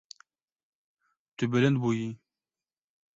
Tu 1.37 1.45
bilind 1.51 1.77
bûyî. 1.81 2.09